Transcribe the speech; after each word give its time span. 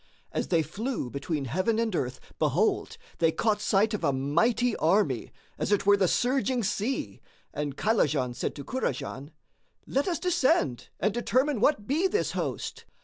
As 0.31 0.47
they 0.47 0.63
flew 0.63 1.11
between 1.11 1.45
heaven 1.45 1.77
and 1.77 1.95
earth, 1.95 2.19
behold, 2.39 2.97
they 3.19 3.31
caught 3.31 3.61
sight 3.61 3.93
of 3.93 4.03
a 4.03 4.11
mighty 4.11 4.75
army, 4.77 5.31
as 5.59 5.71
it 5.71 5.85
were 5.85 5.95
the 5.95 6.07
surging 6.07 6.63
sea, 6.63 7.21
and 7.53 7.77
Kaylajan 7.77 8.33
said 8.33 8.55
to 8.55 8.63
Kurajan, 8.63 9.29
"Let 9.85 10.07
us 10.07 10.17
descend 10.17 10.89
and 10.99 11.13
determine 11.13 11.59
what 11.59 11.85
be 11.85 12.07
this 12.07 12.31
host." 12.31 12.85